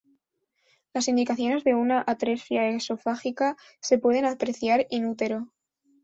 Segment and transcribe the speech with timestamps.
[0.95, 5.51] Las indicaciones de una atresia esofágica se pueden apreciar "in utero".